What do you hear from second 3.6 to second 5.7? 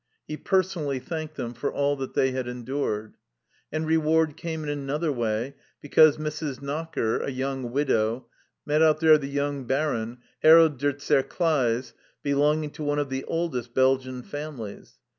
And reward came in another way,